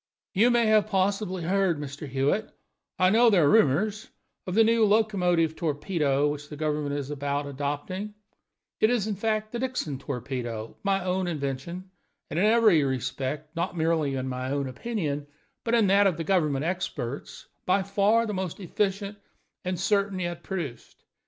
"You 0.33 0.49
may 0.49 0.81
possibly 0.81 1.43
have 1.43 1.51
heard, 1.51 1.79
Mr. 1.79 2.07
Hewitt 2.07 2.49
I 2.97 3.11
know 3.11 3.29
there 3.29 3.45
are 3.45 3.49
rumors 3.51 4.09
of 4.47 4.55
the 4.55 4.63
new 4.63 4.83
locomotive 4.83 5.55
torpedo 5.55 6.27
which 6.27 6.49
the 6.49 6.55
government 6.57 6.95
is 6.95 7.11
about 7.11 7.45
adopting; 7.45 8.15
it 8.79 8.89
is, 8.89 9.05
in 9.05 9.13
fact, 9.15 9.51
the 9.51 9.59
Dixon 9.59 9.99
torpedo, 9.99 10.75
my 10.81 11.05
own 11.05 11.27
invention, 11.27 11.91
and 12.31 12.39
in 12.39 12.45
every 12.45 12.83
respect 12.83 13.55
not 13.55 13.77
merely 13.77 14.15
in 14.15 14.27
my 14.27 14.49
own 14.49 14.67
opinion, 14.67 15.27
but 15.63 15.75
in 15.75 15.85
that 15.85 16.07
of 16.07 16.17
the 16.17 16.23
government 16.23 16.65
experts 16.65 17.45
by 17.67 17.83
far 17.83 18.25
the 18.25 18.33
most 18.33 18.59
efficient 18.59 19.19
and 19.63 19.79
certain 19.79 20.17
yet 20.17 20.41
produced. 20.41 21.05